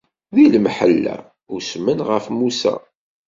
Di 0.35 0.45
lemḥella, 0.53 1.15
usmen 1.55 1.99
ɣef 2.09 2.25
Musa. 2.37 2.73